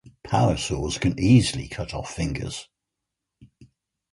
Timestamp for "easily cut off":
1.19-2.11